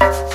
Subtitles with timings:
[0.00, 0.33] Bye.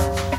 [0.00, 0.29] Bye.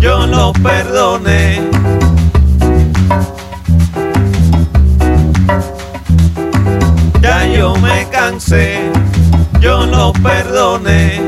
[0.00, 1.60] Yo no perdoné.
[7.20, 8.90] Ya yo me cansé,
[9.60, 11.20] yo no perdoné.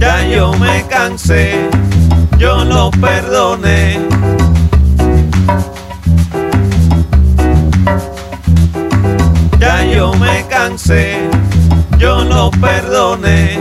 [0.00, 1.68] Ya yo me cansé,
[2.38, 4.19] yo no perdoné.
[10.80, 11.30] Me cansé
[11.98, 13.58] yo no perdoné.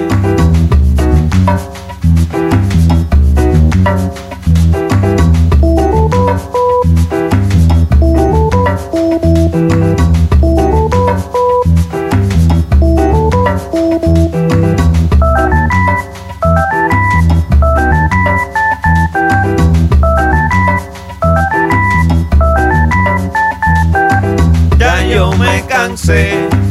[24.77, 26.68] Ya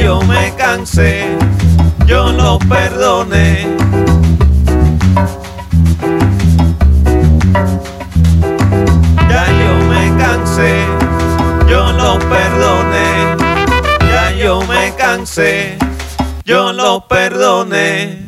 [0.00, 1.36] yo me cansé
[2.08, 3.66] yo no perdoné.
[3.78, 6.06] Ya yo me cansé,
[6.88, 7.12] yo
[8.32, 9.26] no perdoné.
[9.28, 10.86] Ya yo me cansé,
[11.68, 13.36] yo no perdoné.
[14.10, 15.76] Ya yo me cansé,
[16.46, 18.27] yo no perdoné.